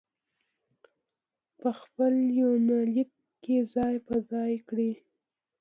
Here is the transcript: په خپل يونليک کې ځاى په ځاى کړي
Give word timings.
په 1.59 1.69
خپل 1.81 2.13
يونليک 2.39 3.11
کې 3.43 3.55
ځاى 3.73 3.95
په 4.07 4.15
ځاى 4.29 4.53
کړي 4.67 4.91